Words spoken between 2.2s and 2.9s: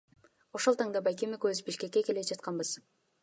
жатканбыз.